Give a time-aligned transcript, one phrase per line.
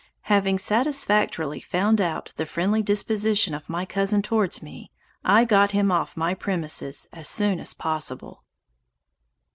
[0.33, 4.89] Having satisfactorily found out the friendly disposition of my cousin towards me,
[5.23, 8.43] I got him off my premises as soon as possible.